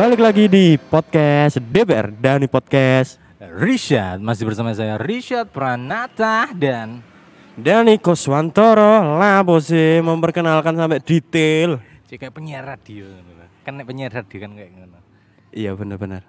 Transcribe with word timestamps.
Balik 0.00 0.16
lagi 0.16 0.48
di 0.48 0.80
podcast 0.80 1.60
DPR 1.60 2.08
Dani 2.08 2.48
Podcast. 2.48 3.20
Rishad 3.36 4.16
masih 4.24 4.48
bersama 4.48 4.72
saya 4.72 4.96
Rishad 4.96 5.52
Pranata 5.52 6.48
dan 6.56 7.04
Dani 7.52 8.00
Koswantoro 8.00 9.20
Lapo 9.20 9.60
sih 9.60 10.00
memperkenalkan 10.00 10.72
sampai 10.72 11.04
detail. 11.04 11.84
Jika 12.08 12.32
penyiar 12.32 12.64
radio 12.64 13.12
kan 13.60 13.76
nek 13.76 13.84
penyiar 13.84 14.08
radio 14.08 14.40
kan 14.40 14.56
kayak 14.56 14.72
ngono. 14.72 15.04
Iya 15.52 15.76
bener-bener. 15.76 16.24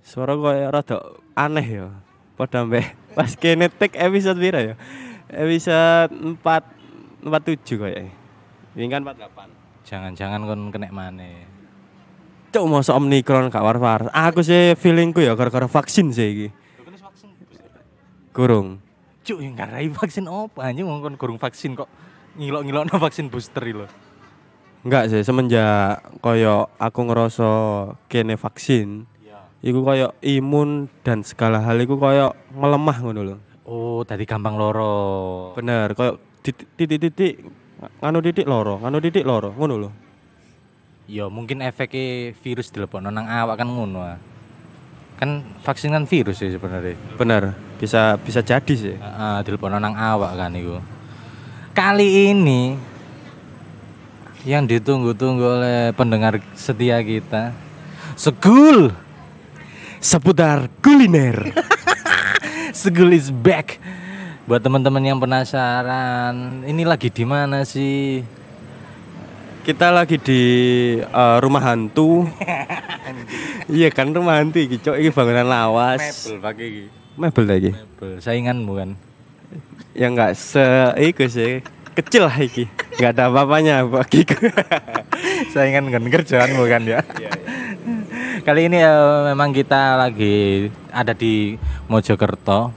Suara 0.00 0.32
gue 0.32 0.72
rada 0.72 1.04
aneh 1.36 1.68
ya. 1.68 1.92
Pada 2.40 2.64
mbak 2.64 2.96
pas 3.12 3.36
kene 3.44 3.68
take 3.68 4.00
episode 4.00 4.40
pira 4.40 4.72
ya? 4.72 4.74
Episode 5.28 6.16
4 6.40 7.28
47 7.28 7.76
kayaknya 7.76 8.08
Ini 8.72 8.88
kan 8.88 9.04
48 9.04 9.84
Jangan-jangan 9.84 10.48
kon 10.48 10.72
kena 10.72 10.88
mana? 10.88 11.51
Cuk 12.52 12.64
mau 12.68 12.84
Omicron 12.84 13.48
gak 13.48 13.64
war-war 13.64 14.12
Aku 14.12 14.44
sih 14.44 14.76
feelingku 14.76 15.24
ya 15.24 15.32
gara-gara 15.32 15.64
vaksin 15.64 16.12
sih 16.12 16.28
iki 16.28 16.48
Kurung 18.36 18.78
Cuk 19.22 19.38
yang 19.38 19.54
ngarai 19.54 19.86
vaksin 19.88 20.26
apa 20.26 20.66
anjing 20.66 20.82
wong 20.82 20.98
kon 20.98 21.14
kurung 21.14 21.38
vaksin 21.38 21.78
kok 21.78 21.86
ngilok-ngilok 22.34 22.90
no 22.90 22.94
vaksin 22.98 23.30
booster 23.30 23.62
lo. 23.70 23.86
Enggak 24.82 25.14
sih 25.14 25.22
semenjak 25.22 26.02
koyo 26.18 26.66
aku 26.82 27.00
ngerasa 27.06 27.50
kene 28.10 28.34
vaksin 28.34 29.06
Iya. 29.22 29.38
Iku 29.62 29.86
koyo 29.86 30.10
imun 30.26 30.90
dan 31.06 31.22
segala 31.22 31.62
hal 31.62 31.78
iku 31.78 32.02
koyo 32.02 32.34
melemah 32.50 32.98
ngono 32.98 33.20
lho. 33.22 33.36
Oh, 33.62 34.02
tadi 34.02 34.26
gampang 34.26 34.58
loro. 34.58 35.54
Bener, 35.54 35.94
koyo 35.94 36.18
titik-titik 36.42 37.46
nganu 38.02 38.18
titik 38.18 38.46
loro, 38.50 38.82
nganu 38.82 38.98
titik 38.98 39.22
loro 39.22 39.54
ngono 39.54 39.74
lho. 39.78 39.90
Ya 41.12 41.28
mungkin 41.28 41.60
efeknya 41.60 42.32
virus 42.40 42.72
dilepon 42.72 43.04
nang 43.04 43.28
awak 43.28 43.60
kan 43.60 43.68
ngono. 43.68 44.00
ah. 44.00 44.16
Kan 45.20 45.44
vaksin 45.60 45.92
kan 45.92 46.08
virus 46.08 46.40
sih 46.40 46.48
sebenarnya. 46.48 46.96
Bener, 47.20 47.52
bisa 47.76 48.16
bisa 48.16 48.40
jadi 48.40 48.72
sih. 48.72 48.96
Heeh, 48.96 49.36
dilepon 49.44 49.76
nang 49.76 49.92
awak 49.92 50.40
kan 50.40 50.56
iku. 50.56 50.80
Kali 51.76 52.32
ini 52.32 52.80
yang 54.48 54.64
ditunggu-tunggu 54.64 55.60
oleh 55.60 55.92
pendengar 55.92 56.40
setia 56.56 57.04
kita. 57.04 57.52
Segul. 58.16 58.96
Seputar 60.00 60.72
kuliner. 60.80 61.52
Segul 62.72 63.12
is 63.12 63.28
back. 63.28 63.76
Buat 64.48 64.64
teman-teman 64.64 65.04
yang 65.04 65.20
penasaran, 65.20 66.64
ini 66.64 66.88
lagi 66.88 67.12
di 67.12 67.28
mana 67.28 67.68
sih? 67.68 68.24
Kita 69.62 69.94
lagi 69.94 70.18
di 70.18 70.42
eh, 70.98 71.36
rumah 71.38 71.62
hantu. 71.62 72.26
iya 73.70 73.94
kan 73.94 74.10
rumah 74.10 74.42
hantu 74.42 74.58
iki, 74.58 74.82
Cok. 74.82 74.98
Iki 74.98 75.10
bangunan 75.14 75.46
lawas. 75.46 76.26
pakai 76.42 76.66
iki. 76.66 76.84
Mebel 77.14 77.44
lagi. 77.46 77.70
Mebel, 77.70 78.18
sainganmu 78.18 78.72
kan. 78.74 78.90
Ya 79.94 80.10
enggak 80.10 80.34
se 80.34 80.66
iku 80.98 81.30
sih. 81.30 81.62
Kecil 81.94 82.26
lah 82.26 82.34
iki. 82.42 82.66
Enggak 82.98 83.14
ada 83.14 83.30
apa-apanya 83.30 83.86
bagiku. 83.86 84.34
Saingan 85.54 85.94
kan 85.94 86.10
kerjaanmu 86.10 86.64
kan 86.66 86.82
ya. 86.82 86.98
Kali 88.42 88.66
ini 88.66 88.82
eh, 88.82 89.18
memang 89.30 89.54
kita 89.54 89.94
lagi 89.94 90.66
ada 90.90 91.14
di 91.14 91.54
Mojokerto. 91.86 92.74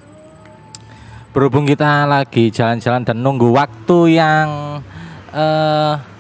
Berhubung 1.33 1.65
kita 1.65 2.05
lagi 2.05 2.53
jalan-jalan 2.53 3.01
dan 3.01 3.25
nunggu 3.25 3.49
waktu 3.49 4.21
yang 4.21 4.47
eh 5.33 6.13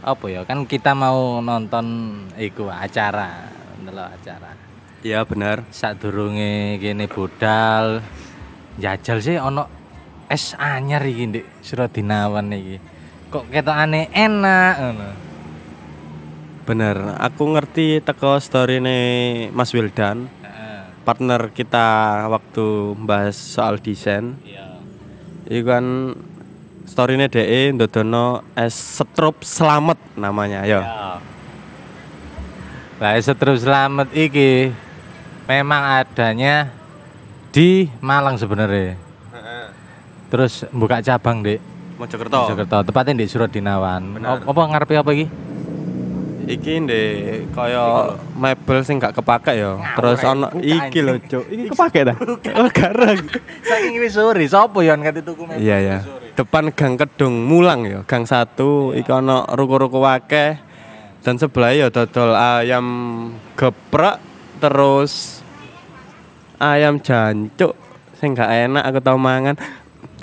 apa 0.00 0.24
ya? 0.28 0.40
Kan 0.48 0.64
kita 0.64 0.96
mau 0.96 1.40
nonton 1.44 1.86
iku 2.36 2.72
acara, 2.72 3.48
ndelok 3.80 4.08
acara. 4.20 4.50
Iya 5.00 5.24
benar. 5.24 5.64
Saat 5.72 6.04
durunge 6.04 6.76
kene 6.76 7.08
budal 7.08 8.04
jajal 8.76 9.18
sih 9.20 9.36
ono 9.40 9.64
es 10.28 10.52
anyar 10.56 11.04
iki 11.04 11.24
Ndik 11.28 11.46
Suradinawan 11.64 12.52
iki. 12.52 12.76
Kok 13.32 13.48
ketokane 13.48 14.12
enak 14.12 14.74
ngono. 14.80 15.08
Bener, 16.68 17.18
aku 17.18 17.50
ngerti 17.56 17.98
teko 17.98 18.38
story 18.38 18.78
Mas 19.50 19.74
Wildan, 19.74 20.30
partner 21.02 21.50
kita 21.50 22.22
waktu 22.30 22.94
bahas 23.02 23.34
soal 23.34 23.82
desain. 23.82 24.38
Iya. 24.46 24.78
Iku 25.50 25.66
kan 25.66 25.86
storynya 26.90 27.30
DE 27.30 27.70
ndodono 27.70 28.42
es 28.58 28.74
setrup 28.74 29.46
selamat 29.46 29.94
namanya, 30.18 30.66
ya. 30.66 30.82
Lah 32.98 33.14
seterus 33.22 33.62
selamat 33.62 34.10
iki 34.10 34.74
memang 35.46 36.02
adanya 36.02 36.74
di 37.54 37.86
Malang 38.02 38.34
sebenarnya. 38.36 38.98
Terus 40.30 40.66
buka 40.74 40.98
cabang 40.98 41.46
di 41.46 41.56
Mojokerto. 41.94 42.56
Jakarta, 42.56 42.80
tepatnya 42.82 43.22
di 43.22 43.26
Suradinawan. 43.28 44.20
Benar. 44.20 44.40
Apa 44.44 44.60
ngarepe 44.72 44.94
apa 44.98 45.10
iki? 45.12 45.26
Iki 46.50 46.72
ndek 46.88 47.08
kaya 47.54 48.16
mebel 48.34 48.82
sing 48.82 48.98
gak 48.98 49.14
kepake 49.14 49.54
ya. 49.54 49.78
Terus 49.94 50.18
ono 50.24 50.50
bukan. 50.50 50.64
iki 50.64 50.98
lho, 51.04 51.14
Cuk. 51.22 51.44
Iki 51.46 51.64
kepake 51.70 52.00
ta? 52.08 52.14
Oh, 52.56 52.68
garang. 52.72 53.20
Saking 53.62 53.94
wis 54.00 54.16
sore, 54.16 54.44
sapa 54.48 54.80
yo 54.82 54.96
ngerti 54.96 55.20
tuku 55.22 55.44
mebel 55.46 55.62
Iya 55.62 55.76
ya. 55.78 55.98
Depan 56.40 56.72
Gang 56.72 56.96
Kedung 56.96 57.44
Mulang 57.44 57.84
ya, 57.84 58.00
Gang 58.08 58.24
satu 58.24 58.96
iki 58.96 59.12
ono 59.12 59.44
ruko-ruko 59.44 60.00
akeh. 60.08 60.56
Dan 61.20 61.36
sebelah 61.36 61.76
ya 61.76 61.92
dodol 61.92 62.32
ayam 62.32 62.86
geprek 63.52 64.16
terus 64.56 65.44
ayam 66.56 66.96
jancuk 66.96 67.76
sing 68.16 68.32
gak 68.32 68.48
enak 68.48 68.88
aku 68.88 69.04
tau 69.04 69.20
mangan. 69.20 69.52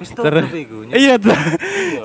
Wis 0.01 0.09
Terus- 0.09 0.49
iku. 0.49 0.89
Iya 0.89 1.21
tuh. 1.21 1.37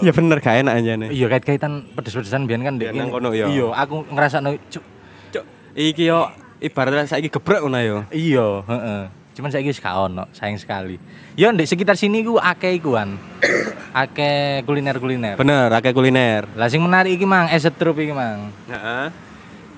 Ya 0.04 0.12
bener 0.12 0.44
gak 0.44 0.60
enak 0.60 0.84
aja 0.84 0.92
nih. 1.00 1.08
Iya 1.08 1.26
kait-kaitan 1.32 1.88
pedes-pedesan 1.96 2.44
biyen 2.44 2.68
kan 2.68 2.76
Biyen 2.76 2.92
Dek. 2.92 3.00
nang 3.00 3.08
kono, 3.08 3.32
iya. 3.32 3.48
Iya, 3.48 3.72
aku 3.72 4.04
ngrasakno 4.12 4.60
cuk. 4.68 4.84
Cuk, 5.32 5.44
iki 5.72 6.12
yo 6.12 6.28
ibaratnya 6.60 7.08
saiki 7.08 7.32
geprek 7.32 7.64
ngono 7.64 7.80
yo. 7.80 7.98
Iya, 8.12 8.60
heeh. 8.68 9.02
Cuman 9.32 9.48
saiki 9.48 9.72
wis 9.72 9.80
gak 9.80 9.96
ono, 9.96 10.28
sayang 10.36 10.60
sekali. 10.60 11.00
Ya 11.40 11.48
di 11.56 11.64
sekitar 11.64 11.96
sini 11.96 12.20
ku 12.20 12.36
akeh 12.36 12.76
ikuan. 12.76 13.16
akeh 14.04 14.60
kuliner-kuliner. 14.68 15.40
Bener, 15.40 15.72
akeh 15.72 15.96
kuliner. 15.96 16.44
Lah 16.52 16.68
sing 16.68 16.84
menarik 16.84 17.16
iki 17.16 17.24
Mang, 17.24 17.48
es 17.48 17.64
setrup 17.64 17.96
iki 17.96 18.12
Mang. 18.12 18.52
Heeh. 18.68 19.08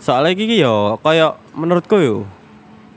Soalnya 0.02 0.34
iki 0.34 0.58
yo 0.58 1.00
kaya 1.00 1.38
menurutku 1.54 1.96
yo 1.96 2.28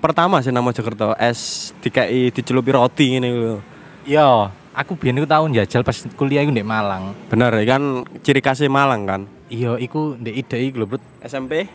pertama 0.03 0.41
sih 0.41 0.51
nama 0.51 0.73
Jakarta 0.73 1.13
es 1.21 1.71
dikai 1.79 2.33
dicelupi 2.33 2.73
roti 2.73 3.15
ngene 3.15 3.29
lho. 3.31 3.55
Yo, 4.03 4.49
aku 4.73 4.97
biyen 4.97 5.21
iku 5.21 5.29
tau 5.29 5.45
njajal 5.45 5.85
pas 5.85 5.97
kuliah 6.17 6.41
iku 6.41 6.49
ndek 6.49 6.67
Malang. 6.67 7.13
Bener 7.29 7.53
kan 7.69 8.01
ciri 8.25 8.41
khasnya 8.41 8.67
Malang 8.67 9.05
kan. 9.05 9.21
Iya, 9.47 9.77
iku 9.77 10.17
ndek 10.17 10.35
ide 10.35 10.57
iku 10.67 10.83
lho. 10.83 10.97
SMP, 11.21 11.69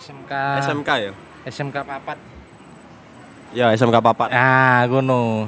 SMK 0.00 0.32
SMK 0.64 0.90
ya. 0.96 1.12
SMK 1.44 1.76
papat. 1.84 2.33
Ya 3.54 3.70
SMK 3.70 4.02
papat. 4.02 4.34
Ah, 4.34 4.82
ngono. 4.90 5.46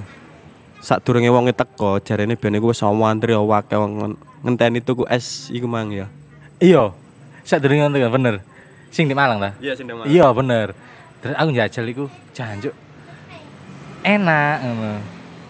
Sak 0.78 1.02
durunge 1.02 1.26
wong 1.26 1.50
teko 1.50 1.98
jarene 1.98 2.38
ben 2.38 2.54
iku 2.54 2.70
wis 2.70 2.78
antri 2.86 3.34
akeh 3.34 3.74
wong 3.74 4.14
ngenteni 4.46 4.78
tuku 4.78 5.02
es 5.10 5.50
iku 5.50 5.66
mang 5.66 5.90
ya. 5.90 6.06
Iya. 6.62 6.94
Sak 7.42 7.66
durunge 7.66 7.90
ngono 7.90 7.98
bener. 8.14 8.34
Sing 8.94 9.10
di 9.10 9.14
Malang 9.18 9.42
ta? 9.42 9.58
Iya 9.58 9.74
sing 9.74 9.90
Malang. 9.90 10.06
Iya 10.06 10.30
bener. 10.30 10.78
Terus 11.18 11.34
aku 11.34 11.50
njajal 11.50 11.84
iku 11.90 12.04
jancuk. 12.30 12.74
Enak 14.06 14.56
ngono. 14.62 14.92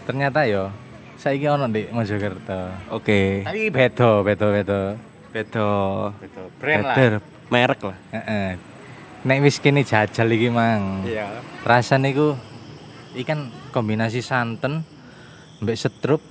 Ternyata 0.08 0.48
yo 0.48 0.72
saiki 1.20 1.44
ono 1.52 1.68
di 1.68 1.84
Mojokerto. 1.92 2.88
Oke. 2.96 3.44
Tapi 3.44 3.68
beda, 3.68 4.24
beda, 4.24 4.46
beda. 4.48 4.80
Beda. 5.28 5.68
Beda 6.16 6.42
brand 6.56 6.84
lah. 6.88 6.96
Merek 7.52 7.80
lah. 7.84 7.96
Heeh. 8.16 8.75
Nek 9.26 9.42
wis 9.42 9.58
kene 9.58 9.82
jajal 9.82 10.30
iki, 10.30 10.54
Mang. 10.54 11.02
Iya. 11.02 11.42
Rasane 11.66 12.14
iku 12.14 12.38
ikan 13.18 13.50
kombinasi 13.74 14.22
santen 14.22 14.86
mbek 15.58 15.74
setrup. 15.74 16.22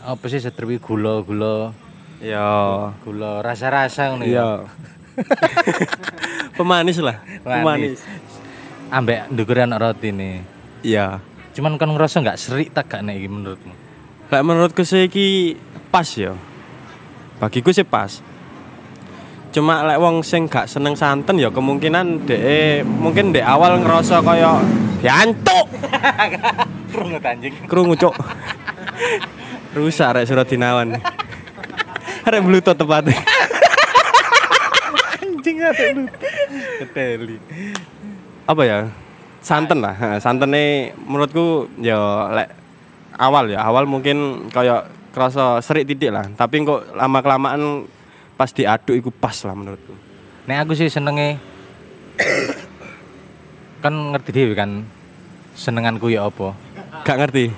Apa 0.00 0.24
sih 0.32 0.40
setrup 0.40 0.72
gula-gula, 0.80 1.76
Iya. 2.24 2.96
gula 3.04 3.44
rasa-rasa 3.44 4.16
ngono 4.16 4.24
ya. 4.24 4.32
Iya. 4.32 4.48
Pemanis 6.56 6.96
lah. 7.04 7.20
Manis. 7.44 8.00
Pemanis. 8.00 8.00
Ambek 8.88 9.20
ndukure 9.28 9.60
ana 9.68 9.76
roti 9.76 10.08
nih. 10.08 10.40
Iya. 10.80 11.20
Cuman 11.52 11.76
kan 11.76 11.92
ngerasa 11.92 12.24
nggak 12.24 12.40
serik 12.40 12.72
tak 12.72 12.88
gak 12.88 13.04
nek 13.04 13.20
iki 13.20 13.28
menurutmu? 13.28 13.74
Lek 14.32 14.42
menurutku 14.48 14.80
sih 14.80 15.12
iki 15.12 15.60
pas 15.92 16.08
ya. 16.16 16.32
Bagiku 17.36 17.68
sih 17.76 17.84
pas. 17.84 18.24
Cuma 19.50 19.82
lek 19.82 19.98
wong 19.98 20.22
sing 20.22 20.46
gak 20.46 20.70
seneng 20.70 20.94
santen 20.94 21.34
ya 21.34 21.50
kemungkinan 21.50 22.22
dhek 22.22 22.86
mungkin 22.86 23.34
di 23.34 23.42
awal 23.42 23.82
ngerasa 23.82 24.22
kaya 24.22 24.62
Yantuk. 25.00 25.66
Krungu 26.92 27.18
anjing. 27.18 27.54
Krungu 27.66 27.94
cuk. 27.96 28.14
Rusak 29.72 30.12
rek 30.12 30.28
surat 30.28 30.46
dinawan. 30.46 31.00
Arek 32.28 32.40
bluetooth 32.44 32.76
tepatnya. 32.76 33.16
Anjing 35.24 35.56
ate 35.64 35.84
lu. 35.96 36.04
Keteli. 36.84 37.36
apa 38.44 38.62
ya? 38.66 38.78
Santen 39.40 39.80
lah. 39.80 39.96
Heeh, 39.96 40.18
Santene 40.20 40.92
menurutku 41.00 41.72
ya 41.80 42.28
lek 42.28 42.48
awal 43.16 43.48
ya, 43.52 43.64
awal 43.64 43.88
mungkin 43.88 44.48
kayak 44.52 44.88
kerasa 45.12 45.60
serik 45.64 45.88
titik 45.88 46.12
lah, 46.14 46.24
tapi 46.38 46.62
kok 46.62 46.94
lama 46.94 47.18
kelamaan 47.20 47.84
pas 48.40 48.48
diaduk 48.56 48.96
iku 48.96 49.12
pas 49.12 49.36
lah 49.44 49.52
menurutku. 49.52 49.92
Nek 50.48 50.64
aku 50.64 50.72
sih 50.72 50.88
senenge 50.88 51.36
kan 53.84 53.92
ngerti 54.16 54.32
dhewe 54.32 54.56
kan 54.56 54.88
senenganku 55.52 56.08
ya 56.08 56.24
apa. 56.24 56.56
Gak 57.04 57.20
ngerti. 57.20 57.52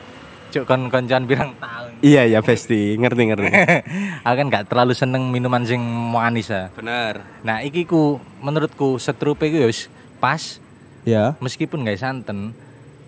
Cuk 0.51 0.67
kon 0.67 0.91
koncan 0.91 1.31
pirang 1.31 1.55
tahun. 1.55 2.03
Iya 2.03 2.27
ya 2.27 2.43
Besti, 2.43 2.99
ngerti 2.99 3.23
ngerti. 3.31 3.47
aku 4.27 4.35
kan 4.43 4.47
gak 4.51 4.67
terlalu 4.67 4.91
seneng 4.99 5.31
minuman 5.31 5.63
sing 5.63 5.79
manis 5.87 6.51
ya. 6.51 6.75
Bener. 6.75 7.23
Nah, 7.47 7.63
iki 7.63 7.87
ku 7.87 8.19
menurutku 8.43 8.99
setrupe 8.99 9.47
iku 9.47 9.63
ya 9.63 9.71
wis 9.71 9.87
pas 10.19 10.59
Ya. 11.07 11.39
meskipun 11.39 11.87
gak 11.87 12.03
santen. 12.03 12.59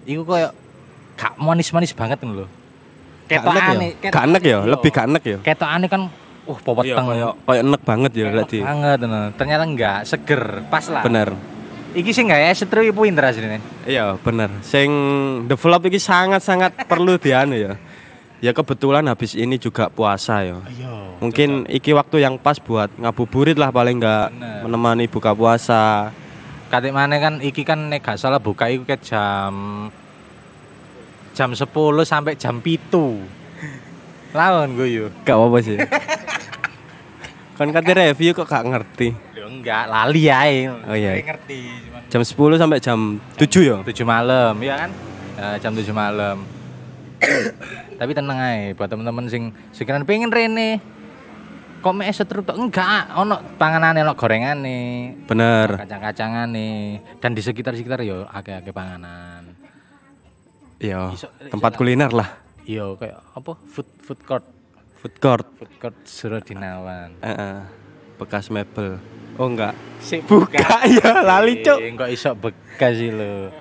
Iku 0.07 0.23
koyo 0.23 0.55
gak 1.19 1.35
manis-manis 1.43 1.91
banget 1.91 2.23
lho. 2.23 2.47
Gak 3.27 3.43
enek 3.43 3.99
ya? 3.99 4.11
Gak 4.15 4.25
enek 4.31 4.43
ya, 4.47 4.59
lebih 4.63 4.91
gak 4.95 5.07
enek 5.11 5.23
ya. 5.27 5.39
Ketokane 5.43 5.87
kan 5.91 6.03
uh 6.45 6.57
Iya, 6.57 6.65
popeteng. 6.65 7.05
kayak 7.09 7.33
kayak 7.45 7.63
enek 7.65 7.83
banget 7.85 8.13
ya 8.13 8.25
di. 8.45 8.61
banget 8.61 8.99
nah. 9.05 9.29
Ternyata 9.35 9.65
enggak, 9.65 9.99
seger, 10.05 10.43
pas 10.69 10.85
lah. 10.93 11.03
Bener. 11.03 11.29
Iki 11.95 12.11
sih 12.11 12.23
enggak 12.27 12.41
ya 12.43 12.51
setru 12.53 12.81
iki 12.83 12.93
pinter 12.93 13.25
asline. 13.31 13.63
Iya, 13.87 14.19
bener. 14.19 14.51
Sing 14.61 14.91
develop 15.47 15.87
iki 15.87 16.03
sangat-sangat 16.03 16.75
perlu 16.91 17.17
dianu 17.17 17.55
ya. 17.55 17.75
Ya 18.43 18.53
kebetulan 18.53 19.09
habis 19.09 19.33
ini 19.33 19.57
juga 19.57 19.89
puasa 19.89 20.45
ya. 20.45 20.59
Iya. 20.69 21.17
Mungkin 21.23 21.65
iki 21.71 21.97
waktu 21.97 22.21
yang 22.21 22.37
pas 22.37 22.61
buat 22.61 22.93
ngabuburit 23.01 23.57
lah 23.57 23.73
paling 23.73 24.03
enggak 24.03 24.35
menemani 24.67 25.09
buka 25.09 25.33
puasa. 25.33 26.13
Katik 26.69 26.91
mana 26.91 27.17
kan 27.23 27.39
iki 27.39 27.63
kan 27.63 27.89
nek 27.89 28.03
gak 28.03 28.19
salah 28.19 28.43
buka 28.43 28.67
iku 28.67 28.83
ke 28.83 28.99
jam 28.99 29.87
jam 31.31 31.51
10 31.55 31.71
sampai 32.03 32.35
jam 32.35 32.59
pitu. 32.59 33.23
Lawan 34.35 34.75
gue 34.75 34.89
yuk. 34.91 35.11
Gak 35.23 35.39
apa-apa 35.39 35.59
sih. 35.63 35.79
kan 37.59 37.71
kate 37.71 37.93
review 37.95 38.35
kok 38.35 38.51
gak 38.51 38.67
ngerti. 38.67 39.15
Yo 39.39 39.47
enggak, 39.47 39.87
lali 39.87 40.27
ae. 40.27 40.67
Oh 40.67 40.97
iya. 40.99 41.23
Ngerti 41.23 41.87
cuman 41.87 42.03
Jam 42.11 42.21
10 42.27 42.59
sampai 42.59 42.79
jam 42.83 42.99
7 43.39 43.63
ya. 43.63 43.77
7 43.87 44.03
malam, 44.03 44.55
ya 44.59 44.75
kan? 44.87 44.91
Nah, 45.39 45.57
jam 45.63 45.71
7 45.71 45.87
malam. 45.95 46.43
Tapi 48.03 48.11
tenang 48.11 48.39
aja 48.39 48.75
buat 48.75 48.91
teman-teman 48.91 49.31
sing 49.31 49.55
sekiranya 49.71 50.03
pengen 50.03 50.35
rene. 50.35 50.83
Kok 51.79 51.95
mek 51.95 52.11
setru 52.11 52.41
tok 52.41 52.57
enggak, 52.57 53.13
ono 53.13 53.39
panganane 53.61 54.01
ono 54.01 54.17
gorengane, 54.17 55.13
Bener. 55.29 55.85
kacang-kacangane 55.85 56.97
dan 57.21 57.37
di 57.37 57.45
sekitar-sekitar 57.45 58.01
yo 58.01 58.25
akeh-akeh 58.25 58.73
panganan. 58.73 59.53
Iya, 60.81 61.13
Iso- 61.13 61.29
tempat 61.53 61.77
kuliner 61.77 62.09
lah. 62.09 62.44
Iya 62.65 62.97
kayak 62.97 63.21
apa? 63.37 63.53
Food 63.69 63.89
food 64.01 64.21
court. 64.25 64.45
Food 64.97 65.15
court. 65.21 65.47
Food 65.61 65.73
court 65.77 65.97
Surodinawan. 66.09 67.13
Heeh. 67.21 67.57
Bekas 68.17 68.49
mebel. 68.49 68.97
Oh 69.37 69.51
enggak. 69.53 69.77
Sik 70.01 70.25
Buka 70.25 70.81
ya, 70.97 71.21
lali 71.21 71.61
cuk. 71.61 71.79
Eh, 71.83 71.93
Kok 71.93 72.11
iso 72.11 72.31
bekas 72.39 72.97
sih 72.97 73.13
lo. 73.13 73.53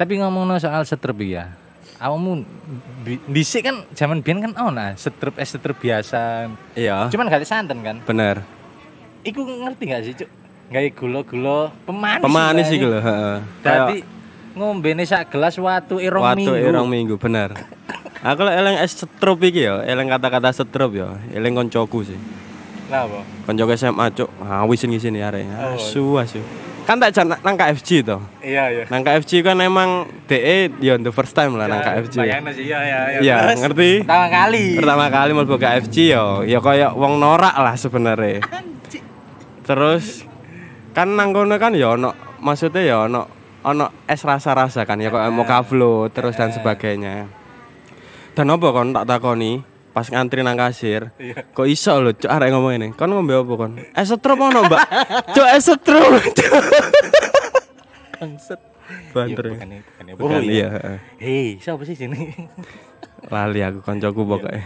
Tapi 0.00 0.18
ngomong 0.22 0.56
soal 0.56 0.88
setrup 0.88 1.20
ya. 1.20 1.52
Awakmu 2.00 2.42
dhisik 3.30 3.64
kan 3.68 3.86
zaman 3.94 4.24
biyen 4.24 4.42
kan 4.42 4.52
ono 4.58 4.72
nah, 4.74 4.90
setrup 4.96 5.36
es 5.36 5.52
setrup 5.52 5.76
biasa. 5.76 6.48
Iya. 6.72 7.12
Cuman 7.12 7.28
gak 7.28 7.44
ada 7.44 7.48
santan 7.48 7.84
kan. 7.84 7.96
Bener. 8.08 8.40
Iku 9.24 9.40
ngerti 9.40 9.84
gak 9.88 10.02
sih, 10.04 10.14
Cuk? 10.16 10.30
Gawe 10.72 10.88
gula-gula 10.96 11.70
pemanis. 11.84 12.24
Pemanis 12.24 12.66
istilahnya. 12.72 12.88
lho, 12.88 13.00
heeh. 13.04 13.36
Dadi 13.60 13.96
ngombene 14.54 15.02
sak 15.04 15.34
gelas 15.34 15.58
watu 15.58 15.98
irong 15.98 16.24
minggu. 16.38 16.56
irong 16.56 16.88
minggu 16.88 17.14
bener. 17.20 17.52
Aku 18.24 18.40
lek 18.40 18.56
eling 18.56 18.76
es 18.80 18.96
setrup 18.96 19.36
iki 19.44 19.68
ya, 19.68 19.84
eling 19.84 20.08
kata-kata 20.08 20.48
setrup 20.48 20.96
ya, 20.96 21.12
eling 21.36 21.52
koncoku 21.52 22.08
sih. 22.08 22.16
Lah 22.88 23.04
apa? 23.04 23.20
Koncoku 23.44 23.76
SMA 23.76 24.16
cuk, 24.16 24.32
awisin 24.40 24.96
di 24.96 24.96
sini 24.96 25.20
arek. 25.20 25.44
Oh. 25.52 25.76
Asu 25.76 26.04
asu. 26.16 26.40
Kan 26.88 26.96
tak 26.96 27.12
jan 27.12 27.28
nang 27.28 27.56
KFC 27.56 28.00
to. 28.00 28.24
Iya, 28.40 28.72
iya. 28.72 28.84
Nang 28.88 29.04
KFC 29.04 29.44
kan 29.44 29.60
emang 29.60 30.08
DE 30.24 30.72
ya 30.80 30.96
the 30.96 31.12
first 31.12 31.36
time 31.36 31.60
lah 31.60 31.68
nang 31.68 31.84
KFC. 31.84 32.16
Bayangno 32.16 32.48
sih, 32.56 32.64
iya, 32.64 32.80
iya, 32.80 33.00
Iya, 33.20 33.36
Terus, 33.44 33.60
ngerti? 33.60 33.90
Pertama 34.08 34.26
kali. 34.32 34.66
Pertama 34.80 35.06
kali 35.12 35.30
mlebu 35.36 35.56
KFC 35.60 35.96
yo, 36.16 36.48
ya 36.48 36.64
kayak 36.64 36.96
wong 36.96 37.20
norak 37.20 37.56
lah 37.60 37.76
sebenarnya. 37.76 38.40
Terus 39.68 40.24
kan 40.96 41.12
nang 41.12 41.36
kono 41.36 41.60
kan 41.60 41.76
ya 41.76 41.92
ono 41.92 42.16
maksudnya 42.40 42.80
ya 42.80 42.96
ono 43.04 43.28
ono 43.68 43.92
es 44.08 44.24
rasa-rasa 44.24 44.88
kan 44.88 44.96
ya 44.96 45.12
kayak 45.12 45.28
mokavlo 45.28 46.08
terus 46.08 46.40
dan 46.40 46.56
sebagainya. 46.56 47.43
Dan 48.34 48.50
apa 48.50 48.66
kon 48.74 48.90
tak 48.90 49.06
takoni 49.06 49.62
pas 49.94 50.10
ngantri 50.10 50.42
nang 50.42 50.58
kasir. 50.58 51.14
Kok 51.54 51.66
iso 51.70 52.02
lho 52.02 52.10
cuk 52.18 52.26
arek 52.26 52.50
ngomong 52.50 52.72
ini. 52.74 52.88
Kon 52.98 53.14
ngombe 53.14 53.38
apa 53.38 53.52
kon? 53.54 53.72
Es 53.94 54.10
setrup 54.10 54.42
ono, 54.42 54.66
Mbak. 54.66 54.82
Cuk 55.38 55.46
es 55.54 55.62
setrup. 55.62 56.18
Cuk. 56.34 56.54
Bangset. 58.18 58.60
Banter. 59.14 59.44
Iya. 59.54 60.14
Bukan, 60.18 60.38
Oh, 60.38 60.42
iya, 60.42 60.66
heeh. 60.76 60.98
Hei, 61.22 61.46
siapa 61.62 61.86
sih 61.86 61.94
sini? 61.96 62.34
Lali 63.30 63.62
aku 63.62 63.80
koncoku 63.80 64.26
pokoknya. 64.26 64.60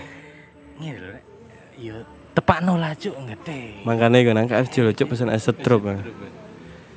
Ini 0.81 0.89
lho, 0.97 1.09
Rek. 1.13 1.25
Yo, 1.79 1.97
tepakno 2.33 2.81
lah 2.81 2.97
cuk 2.97 3.15
ngete. 3.15 3.85
Makanya 3.85 4.19
gue 4.25 4.35
nang 4.35 4.49
KFC 4.49 4.81
lho 4.83 4.91
cuk 4.97 5.13
pesen 5.13 5.29
es 5.31 5.45
setrup. 5.45 5.87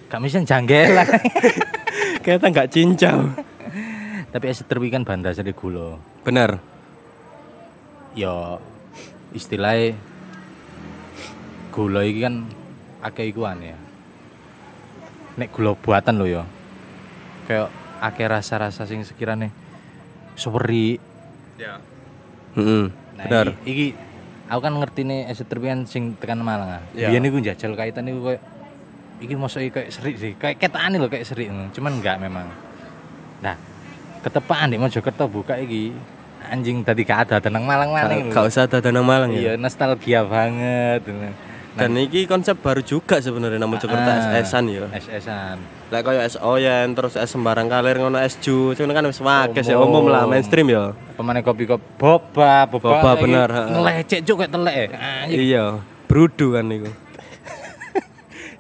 Gak 0.08 0.20
misen 0.24 0.48
janggelan. 0.48 1.06
Kayaknya 2.24 2.48
nggak 2.48 2.70
cincau. 2.72 3.20
Tapi 4.32 4.46
es 4.48 4.64
terbi 4.64 4.88
kan 4.88 5.04
bahan 5.04 5.28
dasar 5.28 5.44
gula. 5.52 6.00
Bener. 6.24 6.64
Yo 8.16 8.64
istilahnya 9.36 9.96
gula 11.72 12.04
iki 12.08 12.24
kan 12.24 12.48
akeh 13.04 13.28
ikuan 13.28 13.60
ya. 13.60 13.76
Nek 15.36 15.52
gula 15.52 15.76
buatan 15.76 16.16
lo 16.20 16.28
yo. 16.28 16.44
Kayak 17.48 17.72
akeh 18.00 18.28
rasa-rasa 18.28 18.88
sing 18.88 19.04
sekirane 19.04 19.52
seweri. 20.40 20.96
Heeh. 22.56 22.86
Nah, 22.92 23.26
Bener. 23.28 23.48
Iki, 23.64 23.68
iki 23.68 23.86
aku 24.48 24.60
kan 24.64 24.74
ngerti 24.80 25.02
nih 25.08 25.20
es 25.28 25.44
terbi 25.44 25.72
kan 25.72 25.84
sing 25.88 26.16
tekan 26.16 26.40
Malang 26.40 26.80
ah. 26.80 26.84
Iya. 26.96 27.12
Biyen 27.12 27.28
iku 27.28 27.38
njajal 27.40 27.72
kaitan 27.76 28.08
iku 28.08 28.32
kayak 28.32 28.42
iki 29.20 29.34
mosok 29.36 29.60
iki 29.64 29.72
kayak 29.76 29.90
serik 29.92 30.16
sih. 30.16 30.32
Kayak 30.40 30.56
ketane 30.60 30.96
lho 31.00 31.12
kayak 31.12 31.28
serik. 31.28 31.52
Cuman 31.52 32.00
enggak 32.00 32.16
memang. 32.20 32.48
Nah, 33.44 33.56
ketepaan 34.22 34.70
di 34.70 34.78
Mojokerto 34.78 35.26
buka 35.26 35.58
iki 35.58 35.92
anjing 36.44 36.82
tadi 36.82 37.02
gak 37.02 37.26
ada 37.26 37.38
tenang 37.40 37.64
Malang 37.64 37.90
Malang 37.90 38.28
Gak 38.28 38.46
usah 38.46 38.66
ada 38.66 38.90
nang 38.90 39.04
Malang 39.04 39.32
Iya, 39.32 39.54
ya. 39.54 39.54
nostalgia 39.56 40.22
banget. 40.24 41.02
Dan 41.72 41.96
iki 41.96 42.28
konsep 42.28 42.60
baru 42.60 42.82
juga 42.82 43.18
sebenarnya 43.18 43.56
nama 43.56 43.76
Jakarta 43.76 44.04
Ah. 44.04 44.36
es-esan 44.36 44.68
ya. 44.68 44.92
SS-an. 44.92 45.56
Lek 45.88 46.04
koyo 46.04 46.20
es 46.20 46.36
oyen 46.36 46.92
terus 46.92 47.16
es 47.16 47.28
sembarang 47.28 47.66
kalir 47.66 47.96
ngono 47.96 48.20
es 48.20 48.36
ju, 48.38 48.76
cuman 48.76 48.92
kan 48.92 49.06
wis 49.06 49.20
wakes 49.20 49.66
ya 49.66 49.80
Umum. 49.80 50.06
lah 50.06 50.28
mainstream 50.28 50.68
ya. 50.68 50.92
Pemane 51.16 51.40
kopi 51.40 51.64
kopi 51.64 51.84
boba, 51.96 52.68
boba, 52.68 52.90
Boba, 52.92 53.12
bener, 53.16 53.48
ha. 53.48 53.64
Ngelecek 53.70 54.20
cuk 54.22 54.36
kayak 54.38 54.52
telek. 54.52 54.76
ya. 54.76 55.00
Anjing. 55.24 55.40
Iya, 55.42 55.64
brudu 56.06 56.48
kan 56.52 56.68
niku. 56.68 56.92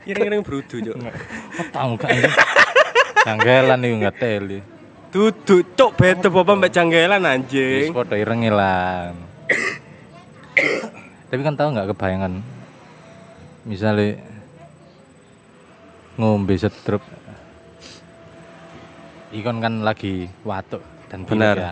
Kira-kira 0.01 0.39
brudu, 0.39 0.75
Cuk. 0.81 0.95
Kok 0.95 1.67
tahu 1.69 1.91
gak 1.95 2.09
ini? 2.11 2.29
Janggelan 3.21 3.79
iku 3.81 3.95
enggak 3.99 4.15
teli. 4.17 4.59
Dudu, 5.11 5.59
cuk 5.75 5.91
beda 5.99 6.31
bapak 6.31 6.55
mbak 6.55 6.71
janggelan 6.71 7.19
Wis 7.19 7.31
anjing. 7.35 7.87
padha 7.91 8.15
irengilan. 8.15 9.11
Tapi 11.27 11.41
kan 11.43 11.55
tahu 11.59 11.75
nggak 11.75 11.91
kebayangan 11.91 12.39
misalnya 13.61 14.17
ngombe 16.17 16.57
setrup 16.57 17.01
Ikon 19.31 19.63
kan 19.63 19.79
lagi 19.79 20.27
watuk 20.43 20.83
dan 21.07 21.23
Bener, 21.23 21.55
ya. 21.55 21.71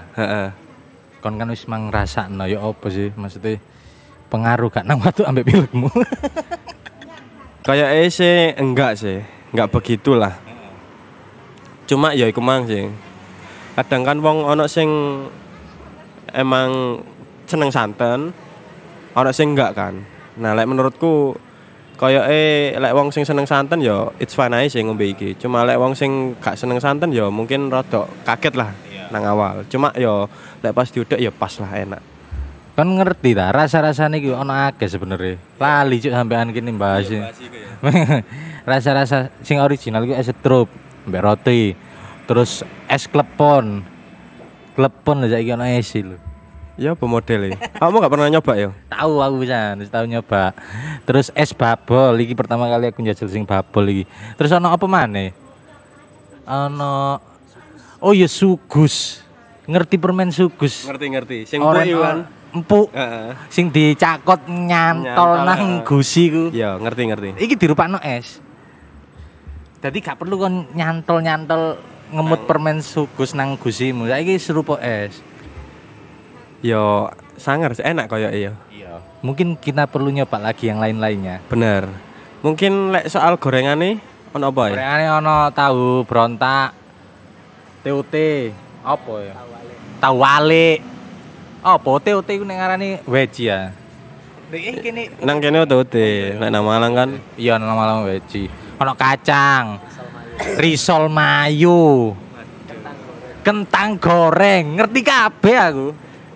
Kon 1.19 1.35
kan 1.35 1.51
wis 1.51 1.67
mang 1.67 1.91
rasakno 1.91 2.47
ya 2.47 2.63
apa 2.63 2.87
sih 2.87 3.11
maksudnya 3.19 3.59
pengaruh 4.31 4.71
gak 4.71 4.87
nang 4.87 5.03
watuk 5.03 5.27
ambek 5.27 5.43
pilekmu. 5.43 5.91
Kayak 7.67 7.89
eh 7.99 8.07
sih 8.07 8.55
enggak 8.55 8.95
sih, 8.95 9.19
enggak 9.51 9.67
begitulah. 9.75 10.39
Cuma 11.83 12.15
ya 12.15 12.31
iku 12.31 12.39
mang 12.39 12.63
sih. 12.63 12.87
Kadang 13.79 14.03
kan 14.03 14.19
wong 14.19 14.43
ono 14.43 14.67
sing 14.67 14.91
emang 16.35 16.99
seneng 17.47 17.71
santen, 17.71 18.35
ono 19.15 19.31
sing 19.31 19.55
enggak 19.55 19.71
kan. 19.71 20.03
Nah, 20.35 20.51
lek 20.51 20.67
menurutku 20.67 21.31
kayak 21.95 22.27
eh 22.27 22.75
lek 22.75 22.91
wong 22.91 23.15
sing 23.15 23.23
seneng 23.23 23.47
santen 23.47 23.79
ya 23.79 24.11
it's 24.19 24.35
fine 24.35 24.51
aja 24.51 24.67
sih 24.67 24.83
ngombe 24.83 25.07
iki. 25.07 25.39
Cuma 25.39 25.63
lek 25.63 25.79
wong 25.79 25.95
sing 25.95 26.35
gak 26.43 26.59
seneng 26.59 26.83
santen 26.83 27.15
ya 27.15 27.31
mungkin 27.31 27.71
rada 27.71 28.03
kaget 28.27 28.59
lah 28.59 28.75
nang 29.15 29.23
awal. 29.23 29.63
Cuma 29.71 29.95
ya 29.95 30.27
lek 30.59 30.75
pas 30.75 30.91
diudek 30.91 31.15
ya 31.15 31.31
pas 31.31 31.55
lah 31.63 31.71
enak. 31.71 32.03
kan 32.75 32.87
ngerti 32.87 33.35
ta 33.35 33.51
rasa-rasane 33.51 34.19
iki 34.19 34.35
ono 34.35 34.51
akeh 34.51 34.91
sebenarnya. 34.91 35.39
Lali 35.55 36.03
cuk 36.03 36.11
sampean 36.11 36.51
kene 36.51 36.75
bahas. 36.75 37.07
Rasa-rasa 38.71 39.31
sing 39.39 39.63
original 39.63 40.03
iku 40.03 40.19
es 40.19 40.27
setrup. 40.27 40.67
mbek 41.07 41.23
roti. 41.23 41.88
Terus 42.29 42.61
es 42.85 43.09
klepon. 43.09 43.81
Klepon 44.77 45.25
lho 45.25 45.27
saiki 45.33 45.49
ono 45.49 45.65
es 45.65 45.89
lho. 45.97 46.17
Ya 46.79 46.95
apa 46.95 47.03
model 47.09 47.59
Kamu 47.75 47.99
gak 47.99 48.13
pernah 48.13 48.31
nyoba 48.31 48.53
ya? 48.55 48.69
Tahu 48.87 49.19
aku 49.19 49.35
bisa, 49.43 49.75
tahu 49.91 50.05
nyoba. 50.07 50.55
Terus 51.03 51.27
es 51.35 51.51
babol 51.51 52.15
iki 52.21 52.37
pertama 52.37 52.71
kali 52.71 52.93
aku 52.93 53.01
njajal 53.01 53.27
sing 53.27 53.43
babol 53.43 53.83
iki. 53.89 54.03
Terus 54.37 54.53
ono 54.53 54.69
apa 54.71 54.85
maneh? 54.85 55.33
Ono 56.45 57.17
Oh 57.99 58.15
ya 58.15 58.31
sugus. 58.31 59.25
Ngerti 59.67 59.99
permen 59.99 60.31
sugus. 60.31 60.87
Ngerti 60.87 61.05
ngerti. 61.11 61.37
Sing 61.49 61.59
empuk 61.59 61.99
kan? 61.99 62.17
empuk. 62.55 62.87
Heeh. 62.95 63.29
Sing 63.51 63.73
dicakot 63.73 64.47
nyantol 64.47 65.03
Nyantol, 65.03 65.31
nang 65.45 65.59
heeh. 65.59 65.85
gusi 65.85 66.23
ku. 66.31 66.43
Ya, 66.55 66.79
ngerti 66.79 67.01
ngerti. 67.11 67.27
Iki 67.43 67.55
dirupakno 67.59 67.99
es. 67.99 68.39
Jadi 69.83 69.97
gak 69.99 70.19
perlu 70.19 70.39
kon 70.39 70.67
nyantol-nyantol 70.75 71.79
ngemut 72.09 72.45
permen 72.49 72.81
sugus 72.81 73.37
nang 73.37 73.55
gusimu. 73.55 74.09
Saiki 74.09 74.35
serupa 74.41 74.77
es. 74.81 75.21
Yo 76.59 77.07
sangar 77.39 77.71
sih 77.77 77.85
enak 77.85 78.11
koyo 78.11 78.29
iya. 78.29 78.53
Iya. 78.73 78.99
Mungkin 79.23 79.55
kita 79.55 79.87
perlu 79.87 80.11
nyoba 80.11 80.41
lagi 80.41 80.67
yang 80.67 80.83
lain-lainnya. 80.83 81.39
Bener. 81.47 81.87
Mungkin 82.43 82.95
lek 82.95 83.07
soal 83.11 83.39
gorengane 83.39 83.99
ono 84.35 84.51
apa 84.51 84.61
ya? 84.67 84.73
Gorengane 84.75 85.05
ono 85.11 85.35
tahu 85.51 86.03
berontak, 86.07 86.71
TUT, 87.83 88.15
apa 88.83 89.13
ya? 89.23 89.35
Tahu 89.99 90.15
wale. 90.19 90.69
Apa 91.59 91.89
TUT 91.99 92.27
ku 92.27 92.43
ning 92.47 92.57
ngarani 92.59 93.03
weji 93.07 93.51
ya. 93.51 93.75
Nek 94.49 94.81
kene 94.81 95.01
Nang 95.21 95.37
kene 95.37 95.61
OTT, 95.61 95.95
lek 96.41 96.49
nang 96.49 96.65
Malang 96.65 96.97
kan 96.97 97.09
iya 97.37 97.61
nama 97.61 97.85
lama 97.85 98.01
weji. 98.09 98.49
Ono 98.81 98.97
kacang. 98.97 99.77
Risol 100.59 101.11
mayo. 101.11 102.15
Kentang 103.43 103.97
goreng, 103.97 104.77
ngerti 104.77 105.01
kabeh 105.01 105.57
aku. 105.57 105.87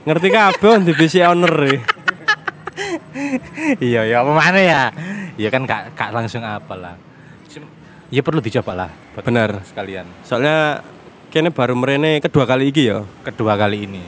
ngerti 0.04 0.28
kabeh 0.36 0.68
on 0.68 0.84
divisi 0.84 1.24
owner 1.24 1.56
e. 1.64 1.76
iya 3.80 4.04
ya 4.04 4.20
apa 4.20 4.32
mana 4.36 4.60
ya? 4.60 4.84
Iya 5.40 5.48
kan 5.48 5.64
gak, 5.64 5.96
gak 5.96 6.12
langsung 6.12 6.44
apa 6.44 6.76
lah. 6.76 6.96
Ya 8.14 8.22
perlu 8.22 8.44
dicoba 8.44 8.76
lah 8.78 8.92
Bener. 9.18 9.64
sekalian. 9.66 10.06
Soalnya 10.22 10.86
kene 11.34 11.50
baru 11.50 11.74
merene 11.74 12.20
kedua 12.20 12.44
kali 12.46 12.70
iki 12.70 12.92
ya. 12.92 13.02
Kedua 13.26 13.56
kali 13.56 13.88
ini. 13.90 14.04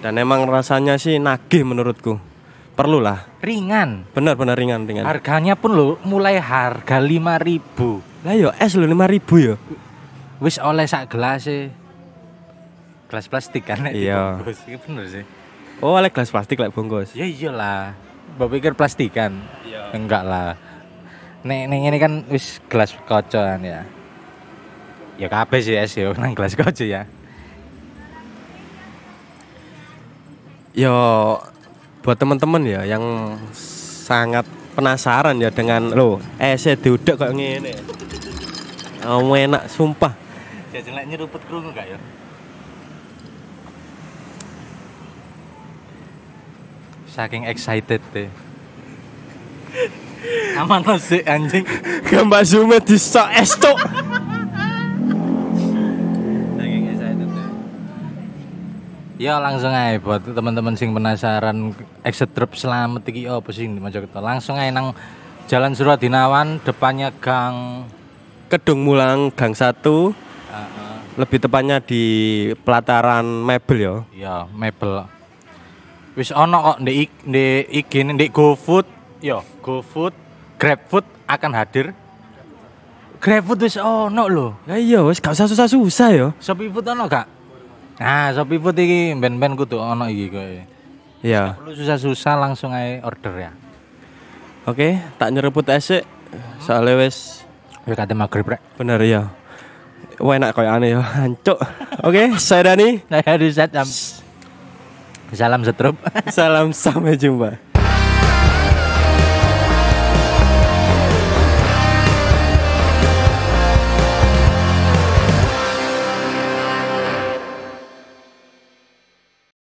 Dan 0.00 0.16
emang 0.18 0.48
rasanya 0.48 0.96
sih 0.96 1.20
nagih 1.20 1.62
menurutku. 1.62 2.18
Perlu 2.74 2.98
lah. 2.98 3.28
Ringan. 3.44 4.10
Bener-bener 4.10 4.56
ringan 4.56 4.88
ringan. 4.88 5.04
Harganya 5.06 5.54
pun 5.54 5.76
lo 5.76 6.00
mulai 6.08 6.40
harga 6.40 6.98
5000 6.98 8.07
Lah 8.26 8.34
yo 8.34 8.50
es 8.58 8.74
lho 8.74 8.86
5000 8.86 9.38
yo. 9.38 9.54
Wis 10.42 10.58
oleh 10.58 10.86
sak 10.86 11.10
gelas 11.14 11.46
e. 11.46 11.70
Gelas 13.08 13.26
plastik 13.30 13.64
kan 13.64 13.82
nek 13.82 13.94
Iya. 13.94 14.42
bener 14.86 15.06
sih. 15.08 15.24
Oh, 15.78 15.94
oleh 15.94 16.10
gelas 16.10 16.28
plastik 16.34 16.58
lek 16.58 16.74
bungkus. 16.74 17.14
Ya 17.14 17.24
iyalah. 17.24 17.94
Mbak 18.36 18.48
pikir 18.58 18.72
plastikan. 18.74 19.38
Iya. 19.64 19.94
Enggak 19.94 20.22
lah. 20.26 20.58
Nek 21.46 21.70
nek 21.70 21.78
ini 21.78 21.98
kan 22.02 22.12
wis 22.28 22.58
gelas 22.66 22.92
kocoan 23.06 23.62
ya. 23.62 23.86
Ya 25.18 25.26
kabeh 25.30 25.58
sih 25.62 25.78
es 25.78 25.94
yo 25.94 26.10
nang 26.14 26.34
gelas 26.34 26.58
koco 26.58 26.84
ya. 26.84 27.06
Yo 30.74 30.94
buat 32.02 32.18
teman-teman 32.18 32.62
ya 32.62 32.82
yang 32.86 33.34
sangat 33.54 34.46
penasaran 34.78 35.42
ya 35.42 35.50
dengan 35.50 35.90
lo 35.90 36.22
esnya 36.38 36.78
diudek 36.78 37.18
kayak 37.18 37.34
ngene. 37.34 37.72
Kamu 38.98 39.32
enak 39.34 39.70
sumpah. 39.70 40.12
Jajan 40.74 40.92
lek 40.98 41.06
nyeruput 41.08 41.42
krungu 41.46 41.70
gak 41.72 41.86
ya? 41.86 41.98
Saking 47.08 47.46
excited 47.48 48.02
deh. 48.12 48.28
Aman 50.58 50.82
lo 50.82 50.98
sih 50.98 51.22
anjing. 51.22 51.62
Gambar 52.04 52.42
zoom 52.42 52.74
di 52.82 52.98
sok 52.98 53.28
es 53.38 53.54
cok. 53.54 53.78
Saking 56.58 56.84
excited 56.92 57.28
deh. 57.30 57.48
Ya 59.18 59.38
langsung 59.38 59.70
aja 59.70 59.98
buat 60.02 60.22
teman-teman 60.26 60.74
sing 60.74 60.90
penasaran 60.90 61.74
exit 62.02 62.30
trip 62.34 62.54
selamat 62.58 63.02
iki 63.08 63.26
apa 63.30 63.50
sih 63.54 63.70
di 63.70 63.78
Mojokerto. 63.78 64.18
Langsung 64.18 64.58
aja 64.58 64.74
nang 64.74 64.92
Jalan 65.48 65.72
Suradinawan 65.72 66.60
depannya 66.60 67.08
gang 67.24 67.88
Kedung 68.48 68.80
Mulang 68.80 69.28
Gang 69.36 69.52
1 69.52 69.60
Heeh. 69.84 70.96
lebih 71.20 71.38
tepatnya 71.38 71.84
di 71.84 72.02
pelataran 72.64 73.24
mebel 73.24 73.78
ya. 73.78 73.94
Ya, 74.16 74.36
mebel. 74.48 75.04
Wis 76.16 76.32
ono 76.32 76.56
kok 76.64 76.78
ndek 76.80 76.96
ik- 76.96 77.22
ndek 77.28 77.60
iki 77.70 77.98
ndek 78.02 78.30
GoFood, 78.32 78.86
ya, 79.20 79.38
GoFood, 79.60 80.16
GrabFood 80.56 81.04
akan 81.28 81.52
hadir. 81.54 81.92
GrabFood 83.20 83.60
wis 83.60 83.76
ono 83.76 84.24
lho. 84.26 84.48
Ya 84.64 84.80
iya 84.80 85.00
wis 85.04 85.20
gak 85.20 85.36
usah 85.36 85.46
susah-susah 85.46 86.08
ya. 86.10 86.26
Shopee 86.40 86.72
Food 86.72 86.88
ono 86.88 87.04
gak? 87.04 87.26
Nah, 87.98 88.30
Shopee 88.32 88.58
Food 88.58 88.78
iki 88.78 89.12
ben-ben 89.14 89.54
kudu 89.54 89.76
ono 89.76 90.08
iki 90.08 90.30
kowe. 90.32 90.58
Iya. 91.20 91.58
Perlu 91.58 91.74
susah-susah 91.74 92.34
langsung 92.38 92.70
aja 92.70 93.02
order 93.02 93.34
ya. 93.36 93.50
Oke, 94.64 94.96
tak 95.18 95.34
nyeruput 95.34 95.66
esek. 95.68 96.06
Soalnya 96.62 96.94
Wis 97.00 97.37
kate 97.96 98.12
magrib 98.16 98.48
rek. 98.48 98.60
bener 98.76 99.00
ya. 99.04 99.30
Wah 100.18 100.34
enak 100.34 100.50
kayak 100.50 100.82
aneh 100.82 100.98
ya, 100.98 101.00
hancuk. 101.00 101.58
Oke, 102.02 102.34
saya 102.42 102.74
Dani. 102.74 102.98
Saya 103.06 103.38
Rizat. 103.38 103.70
Salam 105.30 105.60
setrup. 105.62 105.94
Salam 106.32 106.74
sampai 106.74 107.14
jumpa. 107.14 107.67